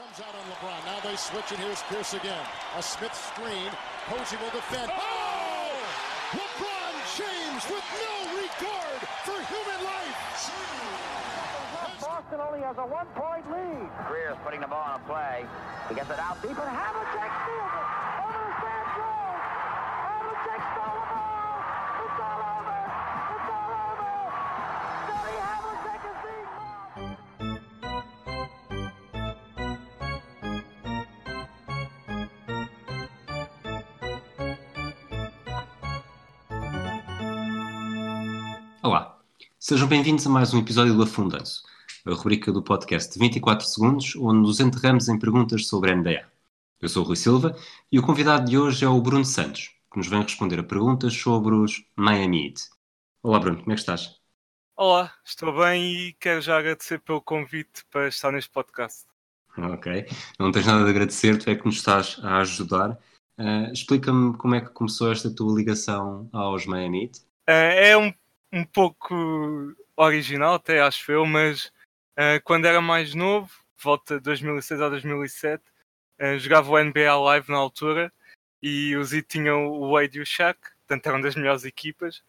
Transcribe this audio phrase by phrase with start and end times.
[0.00, 0.80] comes out on LeBron.
[0.88, 2.40] Now they switch, and here's Pierce again.
[2.76, 3.68] A Smith screen.
[4.08, 4.88] Posey will defend.
[4.88, 4.96] Oh!
[4.96, 6.40] oh!
[6.40, 10.16] LeBron James with no regard for human life.
[12.00, 13.90] Boston only has a one-point lead.
[14.08, 15.44] Greer's putting the ball on a play.
[15.90, 16.56] He gets it out deep.
[16.56, 17.88] But Havlicek steals it.
[18.24, 18.89] Over to Sam
[39.62, 41.62] sejam bem-vindos a mais um episódio do Afundanço,
[42.06, 46.24] a rubrica do podcast de 24 segundos, onde nos enterramos em perguntas sobre a NBA.
[46.80, 47.54] Eu sou o Rui Silva
[47.92, 51.12] e o convidado de hoje é o Bruno Santos, que nos vem responder a perguntas
[51.12, 52.70] sobre os Miami Heat.
[53.22, 54.18] Olá Bruno, como é que estás?
[54.76, 59.04] Olá, estou bem e quero já agradecer pelo convite para estar neste podcast.
[59.58, 60.06] Ok,
[60.38, 62.98] não tens nada de agradecer, tu é que nos estás a ajudar.
[63.36, 67.20] Ah, Explica-me como é que começou esta tua ligação aos Miami Heat.
[67.46, 68.10] Eh, é um,
[68.52, 69.14] um pouco
[69.96, 71.72] original, até acho eu, mas
[72.16, 75.62] eh, quando era mais novo, volta de 2006 a 2007,
[76.18, 78.12] eh, jogava o NBA Live na altura
[78.62, 82.22] e os Heat tinham o Wade e o Shaq, portanto eram das melhores equipas.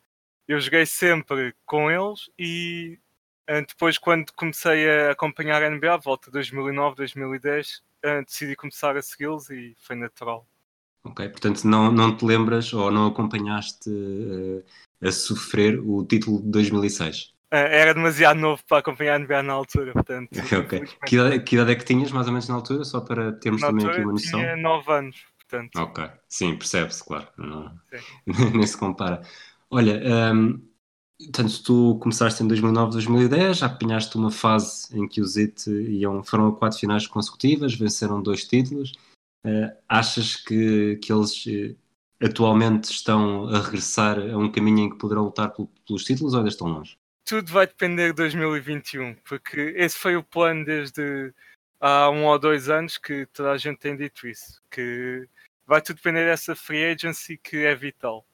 [0.47, 2.99] Eu joguei sempre com eles e
[3.47, 8.95] eh, depois, quando comecei a acompanhar a NBA, volta de 2009, 2010, eh, decidi começar
[8.97, 10.47] a segui-los e foi natural.
[11.03, 13.89] Ok, portanto não, não te lembras ou não acompanhaste
[15.01, 17.33] ah, a sofrer o título de 2006?
[17.51, 20.29] Eh, era demasiado novo para acompanhar a NBA na altura, portanto.
[21.05, 22.85] Que idade, que idade é que tinhas, mais ou menos, na altura?
[22.85, 24.39] Só para termos na também aqui uma noção.
[24.39, 25.75] tinha 9 anos, portanto.
[25.75, 26.09] Ok.
[26.29, 27.27] Sim, percebe-se, claro.
[27.37, 27.71] Não...
[28.55, 29.21] Nem se compara.
[29.69, 30.01] Olha,
[30.33, 30.61] hum,
[31.19, 36.23] portanto, tu começaste em 2009, 2010, já apanhaste uma fase em que os IT iam,
[36.23, 38.93] foram a quatro finais consecutivas, venceram dois títulos.
[39.43, 41.75] Eh, achas que, que eles eh,
[42.25, 46.39] atualmente estão a regressar a um caminho em que poderão lutar pel- pelos títulos ou
[46.39, 46.97] ainda estão longe?
[47.25, 51.33] Tudo vai depender de 2021, porque esse foi o plano desde
[51.79, 55.27] há um ou dois anos que toda a gente tem dito isso, que
[55.65, 58.25] vai tudo depender dessa free agency que é vital.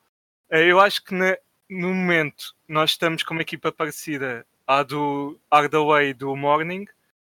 [0.50, 1.38] Eh, Eu acho que na-
[1.70, 6.86] no momento nós estamos com uma equipa parecida à do Hardaway do Morning,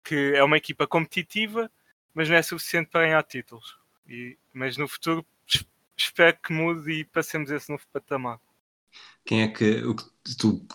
[0.04, 1.70] que é uma equipa competitiva,
[2.14, 3.78] mas não é suficiente para ganhar títulos.
[4.08, 8.40] E- mas no futuro es- espero que mude e passemos esse novo patamar.
[9.24, 9.94] Quem é que, o
[10.38, 10.66] tu,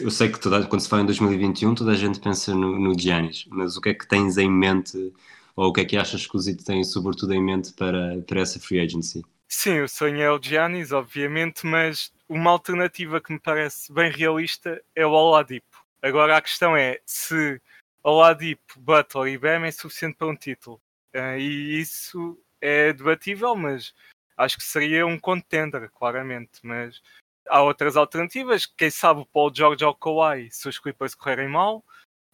[0.00, 2.98] eu sei que toda, quando se fala em 2021 toda a gente pensa no, no
[2.98, 5.12] Giannis, mas o que é que tens em mente
[5.54, 8.40] ou o que é que achas que os IT têm sobretudo em mente para, para
[8.40, 9.22] essa free agency?
[9.48, 14.82] Sim, o sonho é o Giannis, obviamente, mas uma alternativa que me parece bem realista
[14.94, 15.84] é o Oladipo.
[16.00, 17.60] Agora a questão é se
[18.02, 20.80] Oladipo, Butler e Bam é suficiente para um título.
[21.12, 23.94] Eh, e isso é debatível, mas
[24.36, 26.60] acho que seria um contender, claramente.
[26.62, 27.00] Mas
[27.48, 28.66] há outras alternativas.
[28.66, 31.84] Quem sabe o Paul George ou Kawhi, se os Clippers correrem mal,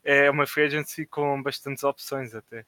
[0.02, 2.64] é uma free agency com bastantes opções até.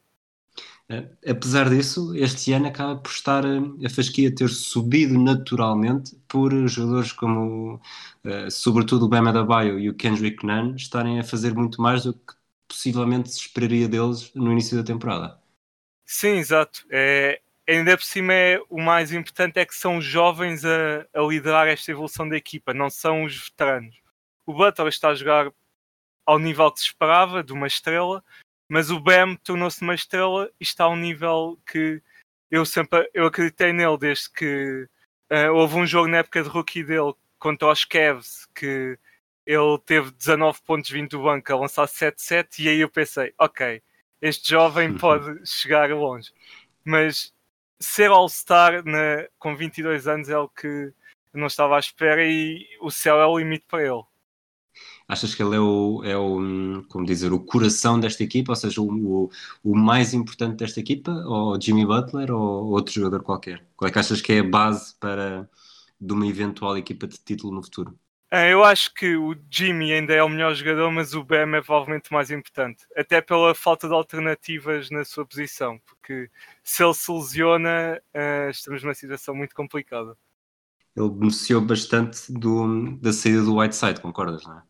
[0.88, 6.52] Eh, Apesar disso, este ano acaba por estar eh, a fasquia ter subido naturalmente por
[6.68, 7.80] jogadores como,
[8.24, 12.12] eh, sobretudo o Bam Adebayo e o Kendrick Nunn, estarem a fazer muito mais do
[12.14, 12.34] que
[12.70, 15.38] possivelmente se esperaria deles no início da temporada.
[16.06, 16.86] Sim, exato.
[16.90, 21.20] É, ainda por cima, é, o mais importante é que são os jovens a, a
[21.22, 24.00] liderar esta evolução da equipa, não são os veteranos.
[24.46, 25.52] O Butler está a jogar
[26.26, 28.24] ao nível que se esperava, de uma estrela,
[28.68, 32.00] mas o Bam tornou-se uma estrela e está a um nível que
[32.50, 34.88] eu sempre eu acreditei nele desde que
[35.28, 38.98] eh, houve um jogo na época de rookie dele contra os Cavs que
[39.50, 43.82] ele teve 19 pontos vindo do banco a lançar 7-7 e aí eu pensei, ok,
[44.22, 46.32] este jovem pode chegar longe.
[46.84, 47.34] Mas
[47.80, 48.84] ser All-Star
[49.38, 50.92] com 22 anos é o que
[51.34, 54.02] não estava à espera e o céu é o limite para ele.
[55.08, 58.80] Achas que ele é o, é o, como dizer, o coração desta equipa, ou seja,
[58.80, 59.30] o, o,
[59.64, 63.66] o mais importante desta equipa, ou Jimmy Butler, ou outro jogador qualquer?
[63.76, 65.50] Qual é que achas que é a base para
[66.00, 67.98] de uma eventual equipa de título no futuro?
[68.30, 71.62] Ah, Eu acho que o Jimmy ainda é o melhor jogador, mas o Bam é
[71.62, 72.86] provavelmente mais importante.
[72.96, 76.30] Até pela falta de alternativas na sua posição, porque
[76.62, 80.16] se ele se lesiona, ah, estamos numa situação muito complicada.
[80.96, 84.62] Ele beneficiou bastante do, da saída do Whiteside, concordas, não é?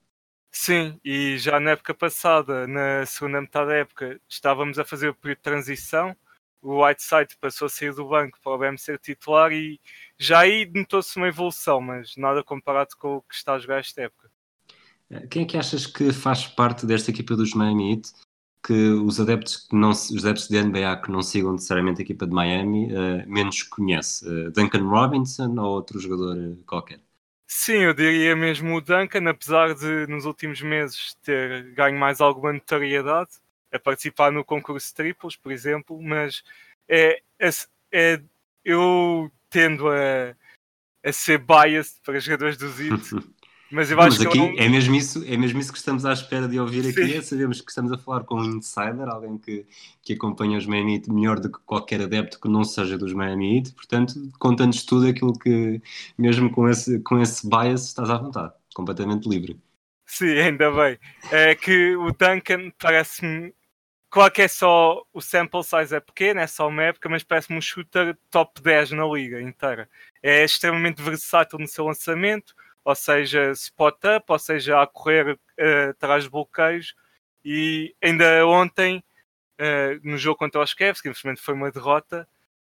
[0.53, 5.15] Sim, e já na época passada, na segunda metade da época, estávamos a fazer o
[5.15, 6.17] período de transição.
[6.63, 9.81] O Whiteside passou a sair do banco para o BM ser titular e
[10.19, 14.03] já aí notou-se uma evolução, mas nada comparado com o que está a jogar esta
[14.03, 14.31] época.
[15.31, 18.21] Quem é que achas que faz parte desta equipa dos Miami Heat que
[18.63, 22.27] que os adeptos, que não, os adeptos de NBA que não sigam necessariamente a equipa
[22.27, 24.29] de Miami uh, menos conhece?
[24.29, 27.01] Uh, Duncan Robinson ou outro jogador qualquer?
[27.47, 32.53] Sim, eu diria mesmo o Duncan, apesar de nos últimos meses ter ganho mais alguma
[32.53, 33.31] notoriedade,
[33.73, 36.43] a participar no concurso triplos, por exemplo, mas
[36.89, 37.51] é, é,
[37.93, 38.23] é
[38.65, 40.35] eu tendo a,
[41.05, 43.11] a ser biased para jogadores do ZIT
[43.71, 44.59] Mas eu acho Mas aqui que não...
[44.59, 47.17] é, mesmo isso, é mesmo isso que estamos à espera de ouvir aqui.
[47.17, 49.65] É, sabemos que estamos a falar com um insider, alguém que,
[50.03, 53.59] que acompanha os Miami Heat melhor do que qualquer adepto que não seja dos Miami
[53.59, 53.73] Heat.
[53.75, 55.81] Portanto, conta-nos tudo aquilo que,
[56.19, 59.57] mesmo com esse, com esse bias, estás à vontade, completamente livre.
[60.05, 60.99] Sim, ainda bem.
[61.31, 63.55] É que o Duncan parece-me.
[64.11, 65.03] Claro que é só.
[65.13, 68.93] O sample size é pequeno, é só uma época, mas parece-me um shooter top 10
[68.93, 69.89] na liga inteira.
[70.23, 72.55] É extremamente versátil no seu lançamento
[72.85, 76.95] ou seja, spot-up, ou seja, a correr uh, atrás de bloqueios.
[77.45, 79.03] E ainda ontem,
[79.61, 82.29] uh, no jogo contra os Cavs, que infelizmente foi uma derrota,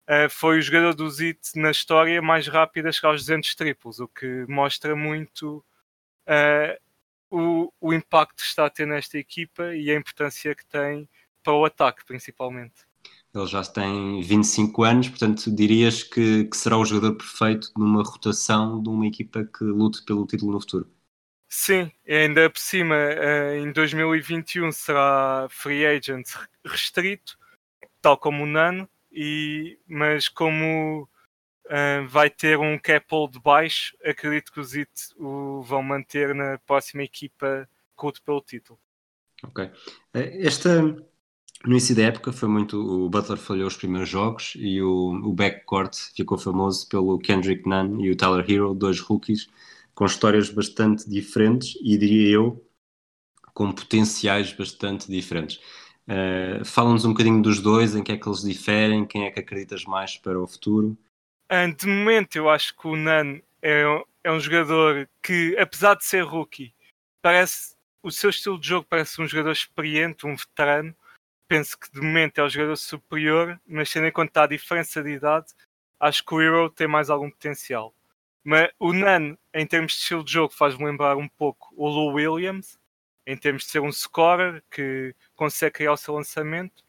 [0.08, 4.00] uh, foi o jogador do ZIT na história mais rápido a chegar aos 200 triplos,
[4.00, 5.64] o que mostra muito
[7.30, 11.08] o, o impacto que está a ter nesta equipa e a importância que tem
[11.42, 12.86] para o ataque, principalmente.
[13.34, 18.82] Ele já tem 25 anos, portanto, dirias que, que, será o jogador perfeito numa rotação
[18.82, 20.90] de uma equipa que lute pelo título no futuro.
[21.48, 26.26] Sim, ainda por cima, eh, em 2021 será free agent
[26.64, 27.38] restrito,
[28.02, 31.08] tal como o Nano, e, mas como
[31.66, 36.58] uh, vai ter um cap hold baixo, acredito que os IT o vão manter na
[36.58, 37.68] próxima equipa
[37.98, 38.78] que lute pelo título.
[39.42, 39.70] Ok.
[40.14, 40.96] Eh, esta
[41.64, 42.78] no início da época foi muito.
[42.78, 48.00] O Butler falhou os primeiros jogos e o, o backcourt ficou famoso pelo Kendrick Nunn
[48.00, 49.48] e o Tyler Hero, dois rookies
[49.94, 52.64] com histórias bastante diferentes e diria eu
[53.52, 55.56] com potenciais bastante diferentes.
[56.06, 59.40] Uh, Fala-nos um bocadinho dos dois, em que é que eles diferem, quem é que
[59.40, 60.96] acreditas mais para o futuro?
[61.48, 63.82] Ah, de momento, eu acho que o Nunn é,
[64.22, 66.72] é um jogador que, apesar de ser rookie,
[67.20, 70.94] parece o seu estilo de jogo parece um jogador experiente, um veterano
[71.48, 75.10] penso que de momento é o jogador superior, mas tendo em conta a diferença de
[75.10, 75.46] idade,
[75.98, 77.94] acho que o Hero tem mais algum potencial.
[78.44, 82.14] Mas o Nan, em termos de estilo de jogo, faz-me lembrar um pouco o Lou
[82.14, 82.78] Williams,
[83.26, 86.84] em termos de ser um scorer que consegue criar o seu lançamento.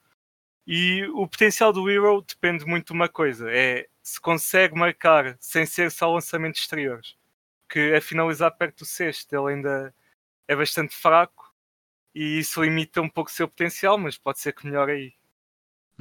[0.68, 5.66] E o potencial do Hero depende muito de uma coisa: é se consegue marcar sem
[5.66, 7.16] ser só lançamentos exteriores.
[7.68, 9.94] Porque a finalizar perto do sexto ele ainda
[10.48, 11.49] é bastante fraco
[12.14, 15.14] e isso limita um pouco o seu potencial, mas pode ser que melhore aí.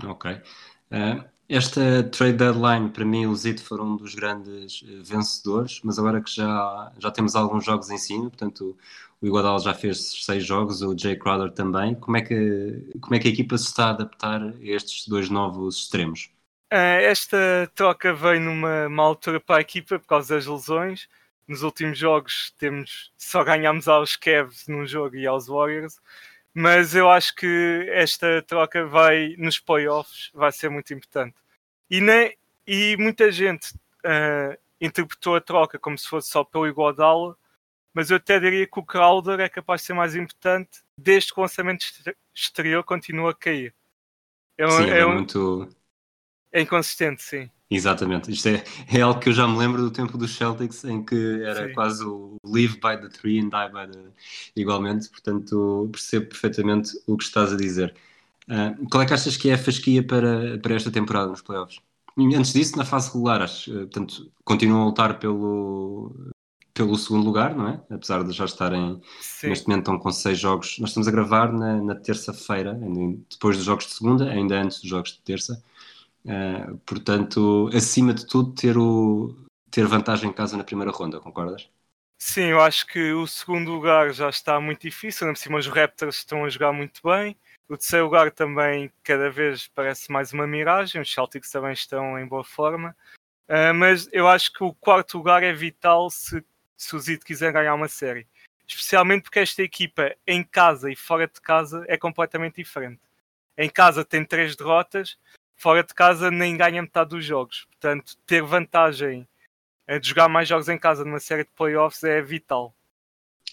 [0.04, 0.30] Ok.
[0.32, 5.98] Uh, esta trade deadline, para mim, os IT foram um dos grandes eh, vencedores, mas
[5.98, 8.76] agora que já, já temos alguns jogos em cima, portanto,
[9.18, 11.94] o Iguodala já fez seis jogos, o Jay Crowder também.
[11.94, 15.30] Como é, que, como é que a equipa se está a adaptar a estes dois
[15.30, 16.30] novos extremos?
[16.70, 17.38] Uh, esta
[17.74, 21.08] troca veio numa altura para a equipa por causa das lesões
[21.48, 25.98] nos últimos jogos temos só ganhamos aos Cavs num jogo e aos Warriors,
[26.54, 31.34] mas eu acho que esta troca vai nos playoffs vai ser muito importante.
[31.90, 32.36] E, nem,
[32.66, 33.74] e muita gente
[34.04, 37.36] uh, interpretou a troca como se fosse só pelo Iguodala,
[37.94, 41.40] mas eu até diria que o Crowder é capaz de ser mais importante desde que
[41.40, 41.84] o lançamento
[42.34, 43.74] exterior continua a cair.
[44.58, 45.68] É, sim, é, é um, muito...
[46.52, 47.50] é inconsistente, sim.
[47.70, 51.04] Exatamente, isto é, é algo que eu já me lembro do tempo dos Celtics em
[51.04, 51.74] que era Sim.
[51.74, 54.08] quase o live by the tree and die by the
[54.56, 57.94] igualmente, portanto percebo perfeitamente o que estás a dizer.
[58.48, 61.80] Uh, qual é que achas que é a fasquia para, para esta temporada nos playoffs?
[62.18, 66.32] Antes disso, na fase regular, acho, uh, portanto, continuam a lutar pelo,
[66.72, 67.80] pelo segundo lugar, não é?
[67.90, 69.48] Apesar de já estarem Sim.
[69.48, 70.78] neste momento estão com seis jogos.
[70.78, 72.72] Nós estamos a gravar na, na terça-feira,
[73.30, 75.62] depois dos jogos de segunda, ainda antes dos jogos de terça.
[76.28, 79.34] Uh, portanto, acima de tudo, ter, o,
[79.70, 81.70] ter vantagem em casa na primeira ronda, concordas?
[82.18, 85.66] Sim, eu acho que o segundo lugar já está muito difícil, ainda por cima os
[85.66, 87.34] Raptors estão a jogar muito bem.
[87.66, 92.26] O terceiro lugar também cada vez parece mais uma miragem, os Celtics também estão em
[92.26, 92.94] boa forma.
[93.48, 96.44] Uh, mas eu acho que o quarto lugar é vital se,
[96.76, 98.26] se o Zito quiser ganhar uma série.
[98.66, 103.00] Especialmente porque esta equipa em casa e fora de casa é completamente diferente.
[103.56, 105.16] Em casa tem três derrotas,
[105.58, 107.66] fora de casa nem ganha metade dos jogos.
[107.66, 109.28] Portanto, ter vantagem
[110.00, 112.74] de jogar mais jogos em casa numa série de playoffs é vital.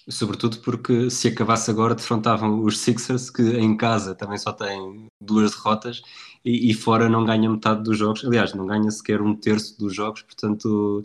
[0.07, 5.51] Sobretudo porque se acabasse agora, defrontavam os Sixers, que em casa também só têm duas
[5.51, 6.03] derrotas
[6.43, 8.23] e, e fora não ganha metade dos jogos.
[8.23, 11.03] Aliás, não ganha sequer um terço dos jogos, portanto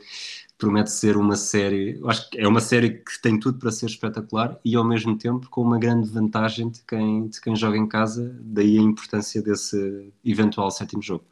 [0.61, 4.61] promete ser uma série, acho que é uma série que tem tudo para ser espetacular
[4.65, 8.37] e ao mesmo tempo com uma grande vantagem de quem, de quem joga em casa,
[8.41, 11.25] daí a importância desse eventual sétimo jogo.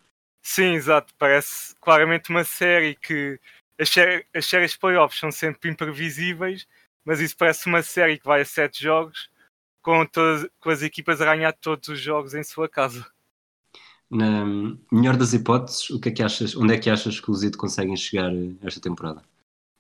[0.43, 1.15] Sim, exato.
[1.19, 3.39] Parece claramente uma série que
[3.79, 6.67] as, sé as séries playoffs são sempre imprevisíveis,
[7.05, 9.31] mas isso parece uma série que vai a sete jogos
[9.83, 13.07] com, todas, com as equipas a ganhar todos os jogos em sua casa.
[14.11, 14.45] Na
[14.91, 17.59] melhor das hipóteses, o que é que achas, onde é que achas que os IT
[17.59, 19.23] conseguem chegar esta temporada?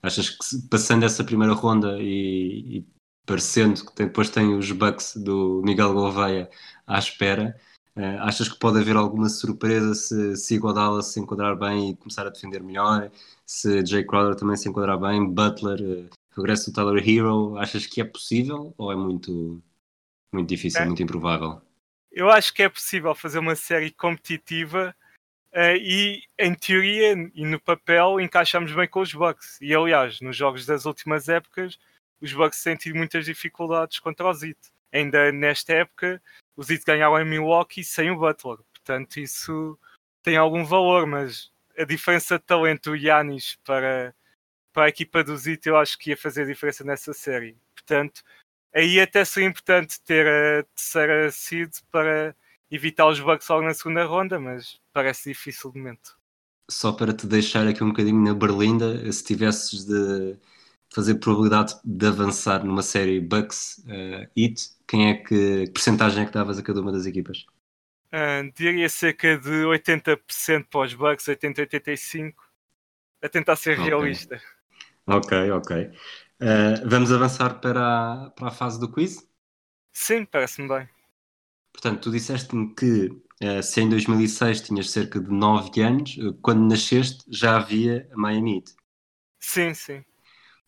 [0.02, 2.86] Achas que passando essa primeira ronda e, e
[3.26, 6.48] parecendo que depois tem os Bucks do Miguel Gouveia
[6.86, 7.58] à espera,
[7.96, 12.26] uh, achas que pode haver alguma surpresa se, se Iguodala se enquadrar bem e começar
[12.26, 13.10] a defender melhor?
[13.46, 15.26] Se Jay Crowder também se enquadrar bem?
[15.26, 19.62] Butler, uh, regresso do Tyler Hero, achas que é possível ou é muito,
[20.32, 20.86] muito difícil, é.
[20.86, 21.60] muito improvável?
[22.18, 24.92] Eu acho que é possível fazer uma série competitiva
[25.52, 29.56] uh, e, em teoria e no papel, encaixamos bem com os Bucks.
[29.60, 31.78] E, aliás, nos jogos das últimas épocas,
[32.20, 34.58] os Bucks têm tido muitas dificuldades contra os Heat.
[34.92, 36.20] Ainda nesta época,
[36.56, 38.58] os Heat ganharam em Milwaukee sem o Butler.
[38.72, 39.78] Portanto, isso
[40.20, 44.12] tem algum valor, mas a diferença de talento do Yanis para,
[44.72, 47.56] para a equipa dos Heat, eu acho que ia fazer diferença nessa série.
[47.76, 48.24] Portanto,
[48.74, 52.34] aí até seria importante ter a terceira seed para
[52.70, 56.16] evitar os bugs logo na segunda ronda, mas parece difícil de momento.
[56.70, 60.36] Só para te deixar aqui um bocadinho na berlinda, se tivesses de
[60.94, 66.26] fazer probabilidade de avançar numa série Bucks uh, It, quem é que, que percentagem é
[66.26, 67.46] que davas a cada uma das equipas?
[68.12, 72.34] Uh, diria cerca de 80% para os Bucks, 80-85%,
[73.22, 73.84] a tentar ser okay.
[73.84, 74.40] realista.
[75.06, 75.90] Ok, ok.
[76.40, 79.28] Uh, vamos avançar para a, para a fase do quiz?
[79.92, 80.88] Sim, parece-me bem.
[81.72, 83.08] Portanto, tu disseste-me que
[83.42, 88.16] uh, se em 2006 tinhas cerca de 9 anos, uh, quando nasceste já havia a
[88.16, 88.76] Miami Heat.
[89.40, 90.04] Sim, sim.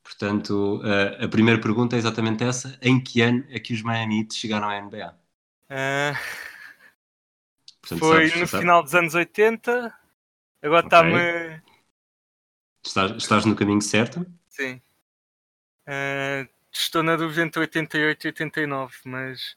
[0.03, 0.83] Portanto,
[1.21, 4.69] a primeira pergunta é exatamente essa: em que ano é que os Miami Heat chegaram
[4.69, 5.15] à NBA?
[7.81, 8.65] Portanto, foi sabes, no sabes?
[8.65, 9.95] final dos anos 80.
[10.63, 10.99] Agora okay.
[10.99, 11.63] está-me.
[12.85, 14.27] Estás, estás no caminho certo?
[14.49, 14.81] Sim.
[15.91, 19.57] Uh, estou na dúvida entre 88 e 89, mas.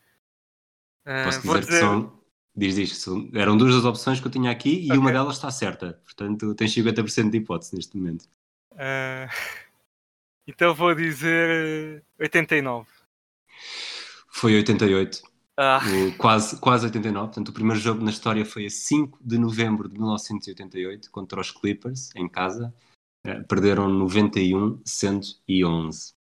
[1.06, 2.24] Uh, Posso dizer, dizer, que são.
[2.56, 4.98] Diz isto, eram duas das opções que eu tinha aqui e okay.
[4.98, 6.00] uma delas está certa.
[6.04, 8.26] Portanto, tens 50% de hipótese neste momento.
[8.74, 9.28] Uh,
[10.48, 12.88] então vou dizer 89.
[14.28, 15.22] Foi 88.
[15.58, 15.80] Ah.
[16.08, 17.28] O, quase, quase 89.
[17.28, 21.52] Portanto, o primeiro jogo na história foi a 5 de novembro de 1988 contra os
[21.52, 22.74] Clippers, em casa.
[23.26, 26.14] Uh, perderam 91-111.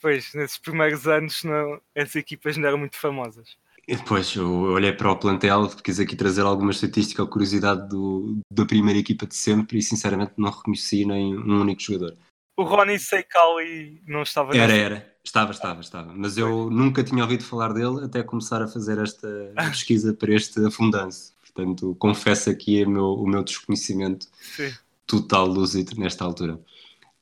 [0.00, 3.56] Pois, nesses primeiros anos não, as equipas não eram muito famosas.
[3.88, 8.66] Depois eu olhei para o plantel, quis aqui trazer alguma estatística ou curiosidade do, da
[8.66, 12.16] primeira equipa de sempre e sinceramente não reconheci nem um único jogador.
[12.56, 15.16] O Ronnie Seikawi não estava Era, era.
[15.22, 16.12] Estava, estava, estava.
[16.14, 19.28] Mas eu nunca tinha ouvido falar dele até começar a fazer esta
[19.70, 21.34] pesquisa para este afundanço.
[21.42, 24.72] Portanto, confesso aqui o meu, o meu desconhecimento Sim.
[25.06, 26.58] total do Zito nesta altura.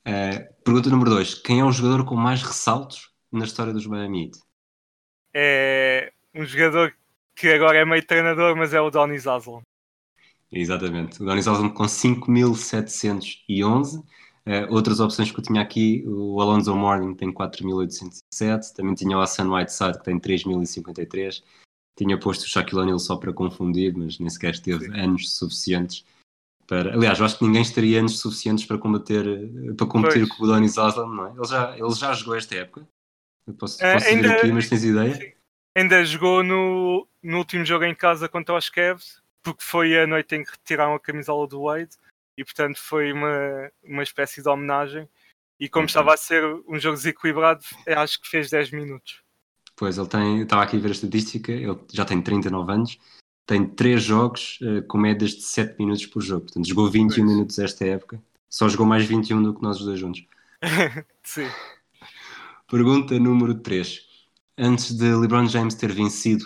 [0.06, 1.36] Uh, pergunta número 2.
[1.36, 4.38] Quem é o jogador com mais ressaltos na história dos Miami Heat?
[5.32, 6.94] É um jogador
[7.34, 9.62] que agora é meio treinador, mas é o Donny Zaslon.
[10.52, 11.22] Exatamente.
[11.22, 13.98] O Donny Zaslon com 5.711.
[13.98, 14.04] Uh,
[14.46, 18.74] eh, outras opções que eu tinha aqui, o Alonso Morning tem 4.807.
[18.74, 21.42] Também tinha o Hassan Whiteside que tem 3.053.
[21.96, 25.00] Tinha posto o Shaquille O'Neal só para confundir, mas nem sequer teve Sim.
[25.00, 26.04] anos suficientes
[26.66, 26.94] para...
[26.94, 29.24] Aliás, eu acho que ninguém estaria anos suficientes para combater,
[29.76, 30.38] para competir pois.
[30.38, 31.30] com o Zaslan, não é?
[31.32, 32.88] Ele já, ele já jogou esta época.
[33.46, 35.34] Eu posso, uh, posso ainda, aqui, mas tens ideia?
[35.76, 40.34] Ainda jogou no, no último jogo em casa contra os Cavs, porque foi a noite
[40.34, 41.96] em que retiraram a camisola do Wade
[42.36, 45.08] e portanto foi uma, uma espécie de homenagem.
[45.60, 49.22] E como estava a ser um jogo desequilibrado, acho que fez 10 minutos.
[49.76, 52.98] Pois, ele tem, estava aqui a ver a estatística, ele já tem 39 anos
[53.46, 56.42] tem 3 jogos uh, com médias de 7 minutos por jogo.
[56.42, 58.22] Portanto, jogou 21 minutos esta época.
[58.48, 60.24] Só jogou mais 21 do que nós os dois juntos.
[61.22, 61.48] Sim.
[62.70, 64.00] Pergunta número 3.
[64.56, 66.44] Antes de LeBron James ter vencido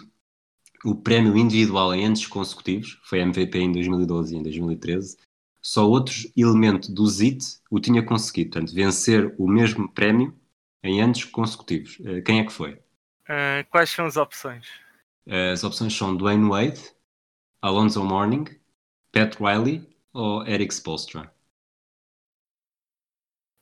[0.84, 5.16] o prémio individual em anos consecutivos, foi MVP em 2012 e em 2013,
[5.60, 10.34] só outro elemento do ZIT o tinha conseguido, portanto, vencer o mesmo prémio
[10.82, 11.98] em anos consecutivos.
[12.00, 12.72] Uh, quem é que foi?
[12.72, 14.66] Uh, quais são as opções?
[15.28, 16.80] As opções são Dwayne Wade,
[17.61, 18.44] Alonso Mourning,
[19.12, 21.30] Pat Riley ou Eric Spolstra.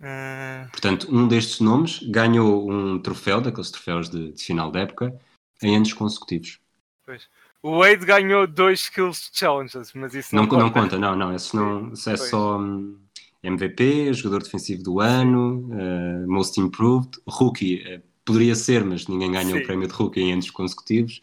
[0.01, 0.71] Uh...
[0.71, 5.19] Portanto, um destes nomes ganhou um troféu, daqueles troféus de, de final da época,
[5.63, 6.61] em anos consecutivos.
[7.05, 7.29] Pois.
[7.63, 10.99] O Wade ganhou dois Skills Challenges, mas isso não, não, não conta.
[10.99, 12.59] Não, não, isso, não, isso é só.
[12.59, 13.01] Hum,
[13.43, 19.47] MVP, jogador defensivo do ano, uh, Most Improved, Rookie, uh, poderia ser, mas ninguém ganha
[19.47, 19.59] Sim.
[19.59, 21.21] o prémio de Rookie em anos consecutivos.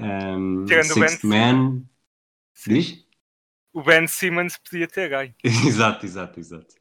[0.00, 1.88] Um, Tirando o Sixth Ben Man.
[2.66, 3.06] Diz?
[3.72, 5.34] O Ben Simmons podia ter ganho.
[5.66, 6.74] exato, exato, exato.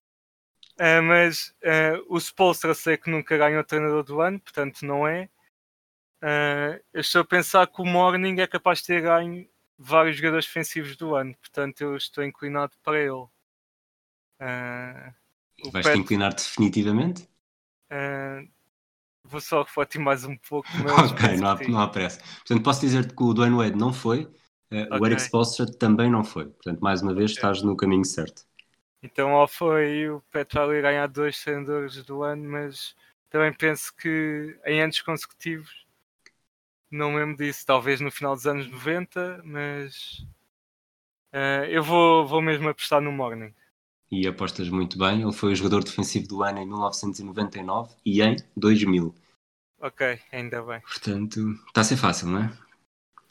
[0.79, 5.07] Ah, mas ah, o Spolstra sei que nunca ganhou o treinador do ano, portanto não
[5.07, 5.29] é.
[6.21, 9.47] Ah, eu estou a pensar que o Morning é capaz de ter ganho
[9.77, 13.27] vários jogadores defensivos do ano, portanto eu estou inclinado para ele.
[15.61, 17.29] O Vais-te Pat- inclinar definitivamente?
[17.89, 18.41] ah,
[19.27, 20.69] vou só refletir mais um pouco.
[20.81, 22.19] Mas ok, não há, não há pressa.
[22.39, 24.23] Portanto, posso dizer-te que o Dwayne Wade não foi,
[24.71, 25.05] uh, o Ok.
[25.05, 26.45] Eric Spoelstra também não foi.
[26.49, 27.31] Portanto, mais uma vez, Ok.
[27.31, 28.43] estás no caminho certo.
[29.01, 32.95] Então ou foi o Pat Riley ganhar dois treinadores do ano, mas
[33.29, 35.85] também penso que em anos consecutivos
[36.91, 40.25] não me lembro disso, talvez no final dos anos 90, mas
[41.31, 43.53] eh, eu vou, vou mesmo apostar no Morning.
[44.11, 45.21] E apostas muito bem.
[45.21, 49.13] Ele foi o jogador defensivo do ano em 1999 e em 2000.
[49.79, 50.81] Ok, ainda bem.
[50.81, 52.57] Portanto, está a ser fácil, não é?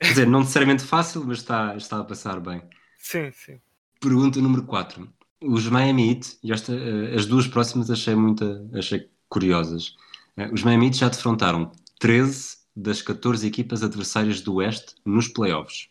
[0.00, 2.62] Quer dizer, não necessariamente fácil, mas está, está a passar bem.
[2.98, 3.60] Sim, sim.
[4.00, 5.08] Pergunta número 4.
[5.42, 9.96] Os Miami Heat, e esta, eh, as duas próximas achei, muita, achei curiosas.
[10.36, 15.88] Eh, Os Miami Heat já defrontaram 13 das 14 equipas adversárias do Oeste nos playoffs.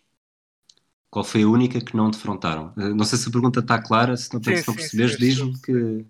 [1.16, 2.74] Qual foi a única que não defrontaram?
[2.78, 5.60] Eh, Não sei se a pergunta está clara, se não, Sim, se não perceberes, diz-me
[5.62, 6.06] que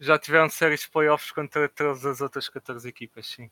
[0.00, 3.50] Já tiveram séries de playoffs contra todas as outras 14 equipas, sim.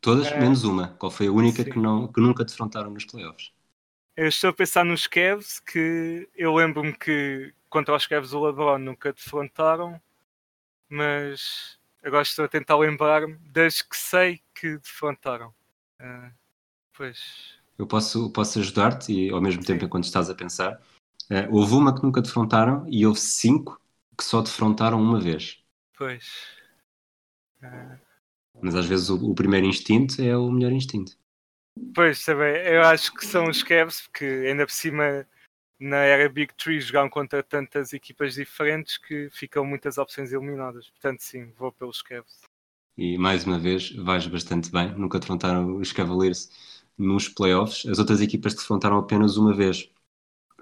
[0.00, 0.36] todas, É.
[0.36, 0.94] menos uma.
[0.98, 1.70] Qual foi a única Sim.
[1.70, 3.50] que, não, que nunca defrontaram nos playoffs?
[4.16, 8.78] Eu estou a pensar nos Cavs, que eu lembro-me que contra os Cavs o LeBron
[8.78, 10.00] nunca defrontaram,
[10.88, 15.54] mas agora estou a tentar lembrar-me das que sei que defrontaram.
[16.00, 16.32] Ah,
[16.94, 20.80] pois, Eu posso, posso ajudar-te e ao mesmo tempo enquanto estás a pensar.
[21.30, 23.80] Eh, houve uma que nunca defrontaram e houve cinco
[24.18, 25.58] que só defrontaram uma vez.
[25.96, 26.26] pois.
[27.62, 27.98] Ah,
[28.60, 31.16] Mas às vezes o, o primeiro instinto é o melhor instinto.
[31.94, 35.26] pois, também, eu acho que são os Cavs, porque ainda por cima
[35.80, 40.90] na era Big Tree jogaram contra tantas equipas diferentes que ficam muitas opções eliminadas.
[40.90, 42.40] Portanto, sim, vou pelos Cavs.
[42.96, 44.92] E mais uma vez vais bastante bem.
[44.96, 46.48] Nunca defrontaram os Cavaliers
[46.98, 47.86] nos playoffs.
[47.86, 49.88] As outras equipas defrontaram apenas uma vez.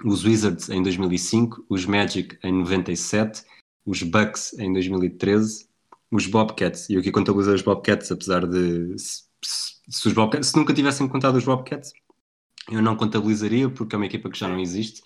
[0.04, 3.44] Os Wizards em 2005, os Magic em 97,
[3.86, 5.68] os Bucks em 2013,
[6.10, 6.88] os Bobcats.
[6.90, 10.74] E eu aqui contabilizei os Bobcats, apesar de se, se- se os Bobcats, se nunca
[10.74, 11.92] tivessem contado os Bobcats,
[12.70, 15.02] eu não contabilizaria porque é uma equipa que já não existe.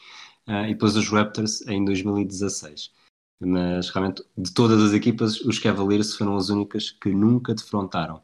[0.47, 2.93] Ah, e depois os Raptors em 2016.
[3.41, 8.23] Mas realmente, de todas as equipas, os Cavaliers foram as únicas que nunca defrontaram.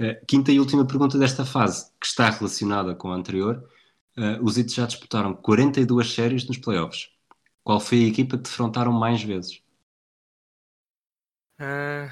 [0.00, 3.68] Uh, quinta e última pergunta desta fase, que está relacionada com a anterior.
[4.16, 7.10] Uh, os Heat já disputaram 42 séries nos playoffs.
[7.64, 9.62] Qual foi a equipa que defrontaram mais vezes?
[11.58, 12.08] Ah,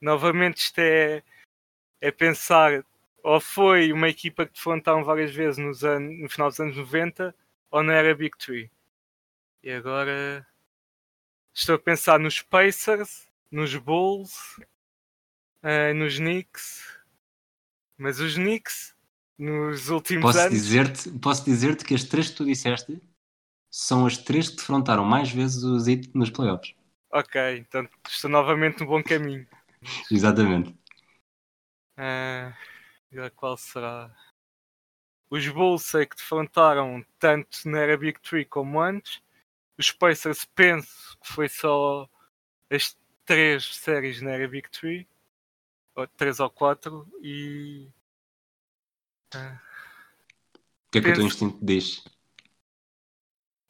[0.00, 1.22] novamente isto é,
[2.00, 2.84] é pensar
[3.22, 7.34] ou foi uma equipa que defrontaram várias vezes nos anos, no final dos anos 90
[7.70, 8.70] ou não era Big Tree.
[9.62, 10.46] E agora
[11.52, 14.58] estou a pensar nos Pacers, nos Bulls,
[15.68, 16.98] ah, nos Knicks,
[17.98, 18.96] mas os Knicks
[19.38, 23.02] nos últimos Posso anos dizer-te posso dizer-te que as três que tu disseste
[23.70, 26.74] são as três que defrontaram mais vezes os Heat nos playoffs.
[27.12, 29.46] ok, então estou novamente no bom caminho.
[30.10, 30.74] Exatamente.
[33.12, 34.10] Agora qual será?
[35.28, 39.20] Os Bulls sei que defrontaram tanto na era Big Tree como antes.
[39.76, 42.08] Os Pacers penso que foi só
[42.70, 45.06] as três séries na era Big Tree.
[46.06, 47.06] Três ou quatro.
[47.22, 47.88] E.
[49.34, 49.60] ah,
[50.54, 52.04] O que é que o teu Penso- instinto diz?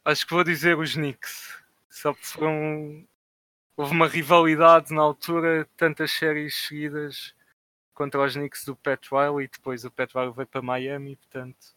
[0.04, 1.58] acho que vou dizer os Knicks.
[1.90, 3.06] Só porque foram.
[3.76, 7.32] Houve uma rivalidade na altura, tantas séries seguidas
[7.94, 11.76] contra os Knicks do Pat Riley e depois o Pat Riley veio para Miami, portanto.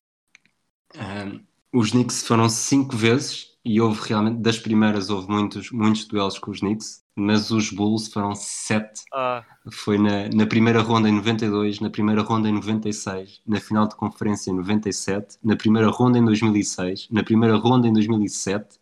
[0.95, 6.39] Um, os Knicks foram cinco vezes e houve realmente, das primeiras, houve muitos, muitos duelos
[6.39, 9.03] com os Knicks, mas os Bulls foram sete.
[9.13, 13.87] Ah, Foi na, na primeira ronda em 92, na primeira ronda em 96, na final
[13.87, 18.79] de conferência em 97, na primeira ronda em 2006, na primeira ronda em 2007,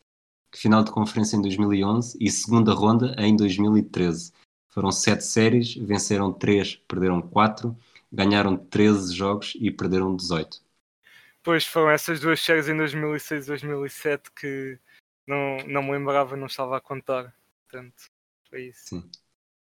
[0.56, 4.32] final de conferência em 2011 e segunda ronda em 2013.
[4.70, 7.76] Foram sete séries, venceram três, perderam quatro,
[8.12, 10.62] ganharam 13 jogos e perderam 18.
[11.44, 14.80] Pois foram essas duas séries em 2006 e 2007 que
[15.26, 17.34] não, não me lembrava, não estava a contar.
[17.68, 18.10] Portanto,
[18.50, 18.88] foi isso.
[18.88, 19.10] Sim.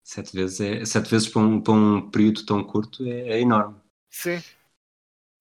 [0.03, 3.75] Sete vezes, é, sete vezes para, um, para um período tão curto é, é enorme.
[4.09, 4.41] Sim,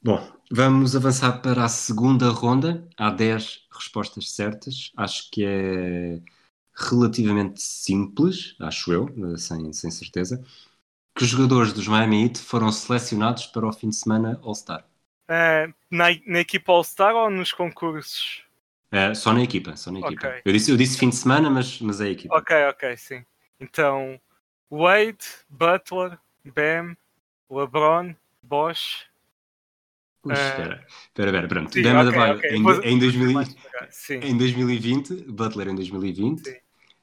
[0.00, 2.88] Bom, vamos avançar para a segunda ronda.
[2.96, 4.92] Há 10 respostas certas.
[4.96, 6.22] Acho que é
[6.72, 10.44] relativamente simples, acho eu, eh, sem, sem certeza,
[11.14, 14.86] que os jogadores dos Miami Heat foram selecionados para o fim de semana All-Star.
[15.28, 18.42] Eh, na, na equipa All-Star ou nos concursos?
[18.90, 20.28] Eh, só na equipa, só na equipa.
[20.28, 20.42] Ok.
[20.44, 22.36] Eu, disse, eu disse fim de semana, mas, mas é a equipa.
[22.36, 23.24] Ok, ok, sim.
[23.60, 24.18] Então,
[24.70, 25.18] Wade,
[25.50, 26.96] Butler, Bam,
[27.50, 29.04] LeBron, Bosch.
[30.24, 31.72] Ui, Eh, espera, espera, espera, pronto.
[31.74, 32.50] Sim, Bam ok, Adebayo ok.
[32.50, 36.44] em, Vou- em 2000 mais devagar, Sim, Em 2020, Butler em 2020.
[36.48, 36.56] Sim.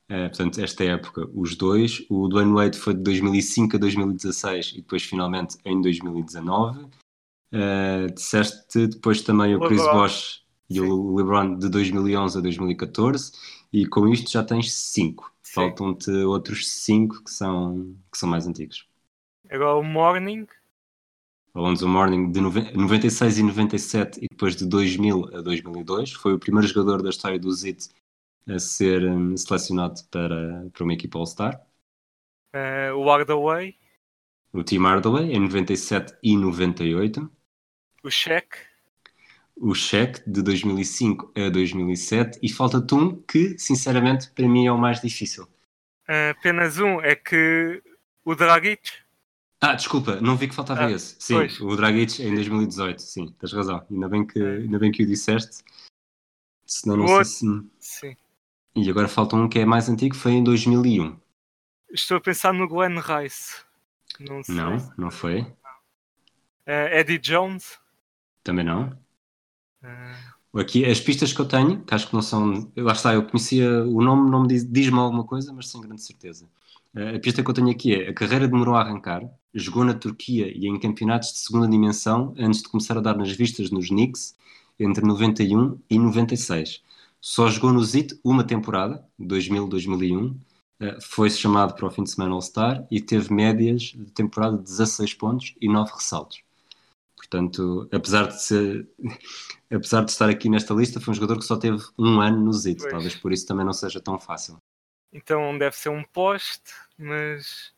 [0.10, 2.04] Eh, portanto, esta época, os dois.
[2.10, 6.88] O Dwayne Wade foi de 2005 a 2016 e depois, finalmente, em 2019.
[7.56, 9.92] Eh, disseste depois também o Chris LeBron.
[9.92, 13.32] Bosh e o LeBron de 2011 a 2014.
[13.72, 15.34] E com isto já tens cinco.
[15.44, 15.54] Sim.
[15.54, 18.88] Faltam-te outros cinco que são, que são mais antigos.
[19.50, 20.46] Agora o Morning,
[21.56, 26.40] Alonso Morning de noven- 96 e 97 e depois de 2000 a 2002 foi o
[26.40, 27.90] primeiro jogador da história do ZIT
[28.48, 31.60] a ser hum, selecionado para, para uma equipa All-Star.
[32.54, 33.78] eh, o Hardaway,
[34.52, 37.30] O Tim Hardaway em 97 e 98.
[38.06, 38.58] O Shaq,
[39.58, 44.78] O Shaq de 2005 a 2007 e falta-te um que, sinceramente, para mim é o
[44.78, 45.48] mais difícil.
[46.08, 47.82] eh, apenas um, é que
[48.24, 48.92] o Dragic,
[49.62, 51.16] Ah, desculpa, não vi que faltava Ah, esse.
[51.20, 51.60] Sim, pois.
[51.62, 53.86] o Dragic em 2018, sim, tens razão.
[53.90, 54.58] Ainda bem que, É.
[54.58, 55.64] ainda bem que o disseste.
[56.68, 58.00] Senão não O sei outro- se...
[58.02, 58.18] sim.
[58.76, 61.18] E agora falta um que é mais antigo, foi em 2001.
[61.92, 63.64] Estou a pensar no Glenn Rice.
[64.20, 64.54] Não sei.
[64.54, 65.48] Não, não foi.
[66.66, 67.80] Eh, Eddie Jones.
[68.46, 68.98] Também não.
[69.84, 72.72] eh, Aqui, as pistas que eu tenho, que acho que não são.
[72.78, 76.02] Lá está, eu conhecia o nome, não me diz, diz-me alguma coisa, mas sem grande
[76.02, 76.48] certeza.
[76.96, 79.22] Eh, A pista que eu tenho aqui é: a carreira demorou a arrancar,
[79.54, 83.32] jogou na Turquia e em campeonatos de segunda dimensão antes de começar a dar nas
[83.34, 84.36] vistas nos Knicks
[84.80, 86.82] entre 91 e 96.
[87.22, 90.36] Só jogou no ZIT uma temporada, 2000-2001.
[90.80, 94.64] eh, Foi-se chamado para o fim de semana All-Star e teve médias de temporada de
[94.64, 96.45] 16 pontos e 9 ressaltos.
[97.36, 98.88] Portanto, apesar de ser,
[99.70, 102.54] apesar de estar aqui nesta lista, foi um jogador que só teve um ano no
[102.54, 102.80] ZIT.
[102.80, 102.92] Pois.
[102.94, 104.58] Talvez por isso também não seja tão fácil.
[105.12, 107.74] então deve ser um poste, mas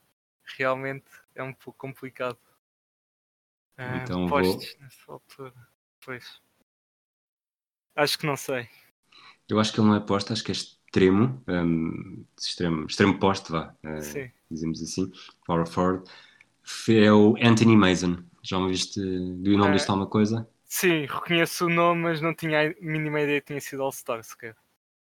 [0.58, 2.38] realmente é um pouco complicado.
[3.78, 5.68] Eh, Então vou- postes nessa altura.
[6.06, 6.42] Pois.
[7.96, 8.70] Acho que não sei.
[9.50, 13.52] Eu acho que ele não é poste, acho que é extremo, hum, extremo, extremo poste,
[13.52, 14.32] vá, Sim.
[14.52, 15.12] dizemos assim,
[15.46, 16.10] power forward.
[16.90, 18.18] É o Anthony Mason.
[18.44, 20.48] Já me viste, do nome Eh, disto alguma coisa?
[20.66, 24.58] Sim, reconheço o nome, mas não tinha a mínima ideia que tinha sido All-Star sequer.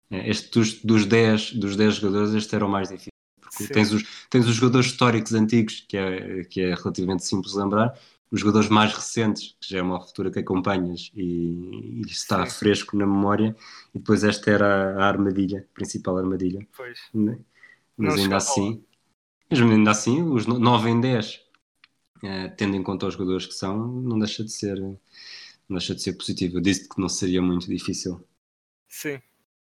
[0.10, 3.12] É, Este dos, dos, 10, dos 10 jogadores, este era o mais difícil.
[3.42, 3.74] Porque Sim.
[3.74, 7.98] tens os, tens os jogadores históricos antigos, que é, que é relativamente simples de lembrar,
[8.32, 12.50] os jogadores mais recentes, que já é uma altura que acompanhas e, e está Sim.
[12.50, 13.56] fresco na memória,
[13.94, 16.66] e depois esta era a armadilha, a principal armadilha.
[16.76, 17.00] Pois.
[17.96, 18.84] Mas Não ainda assim,
[19.52, 21.42] mesmo ainda assim, os 9 em 10,
[22.24, 24.98] eh, tendo em conta os jogadores que são, não deixa de ser, não
[25.70, 26.58] deixa de ser positivo.
[26.58, 28.22] Eu disse que não seria muito difícil.
[28.88, 29.22] Sim,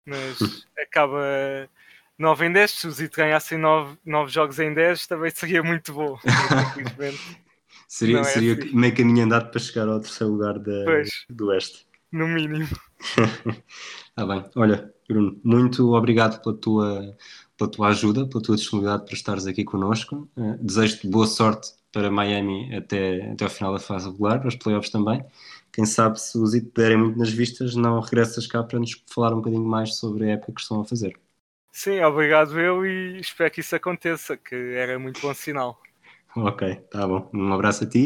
[0.05, 0.37] mas
[0.77, 1.69] acaba
[2.17, 2.71] 9 em 10.
[2.71, 6.17] Se os IT ganhassem 9, 9 jogos em 10, também seria muito bom.
[7.87, 8.75] Seria, é seria assim.
[8.75, 11.09] meio caminho andado para chegar ao terceiro lugar da, Pois.
[11.27, 11.87] do Oeste.
[12.11, 12.67] no mínimo.
[12.99, 14.45] Está bem.
[14.55, 17.17] Olha, Bruno, muito obrigado pela tua,
[17.57, 20.29] pela tua ajuda, pela tua disponibilidade para estares aqui connosco.
[20.37, 24.55] Eh, Desejo-te boa sorte para Miami até, até ao final da fase regular, para os
[24.55, 25.23] playoffs também.
[25.71, 29.33] Quem sabe se os IT derem muito nas vistas, não regressas cá para nos falar
[29.33, 31.19] um bocadinho mais sobre a época que estão a fazer.
[31.71, 35.79] Sim, obrigado eu e espero que isso aconteça, que era muito bom sinal.
[36.35, 37.27] Ok, tá bom.
[37.33, 38.05] Um abraço a ti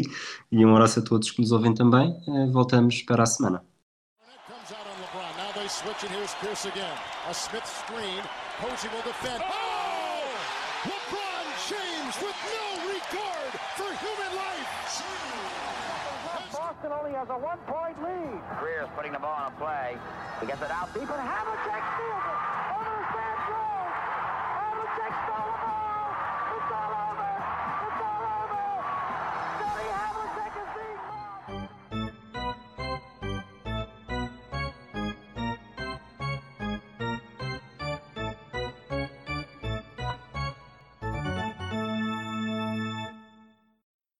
[0.50, 2.10] e um abraço a todos que nos ouvem também.
[2.26, 3.62] Eh, Voltamos para a semana.
[9.46, 10.04] Oh!
[10.84, 13.33] LeBron James with no regard
[13.74, 14.70] for human life.
[16.52, 18.38] Boston only has a one-point lead.
[18.60, 19.98] Greer's putting the ball on a play.
[20.40, 21.08] He gets it out deep.
[21.10, 22.38] But Havlicek steals it.
[22.78, 23.94] Over to Sam Jones.
[24.54, 25.53] Havlicek stole